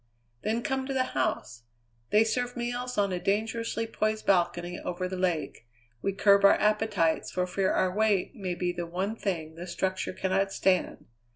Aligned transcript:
"Then 0.41 0.63
come 0.63 0.87
to 0.87 0.95
the 0.95 1.03
house. 1.13 1.61
They 2.09 2.23
serve 2.23 2.57
meals 2.57 2.97
on 2.97 3.13
a 3.13 3.19
dangerously 3.19 3.85
poised 3.85 4.25
balcony 4.25 4.79
over 4.79 5.07
the 5.07 5.15
lake; 5.15 5.67
we 6.01 6.11
curb 6.11 6.43
our 6.43 6.59
appetites 6.59 7.29
for 7.29 7.45
fear 7.45 7.71
our 7.71 7.95
weight 7.95 8.33
may 8.33 8.55
be 8.55 8.71
the 8.71 8.87
one 8.87 9.15
thing 9.15 9.53
the 9.53 9.67
structure 9.67 10.13
cannot 10.13 10.51
stand. 10.51 11.05